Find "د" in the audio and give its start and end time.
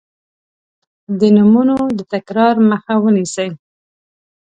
1.19-1.21, 1.97-1.99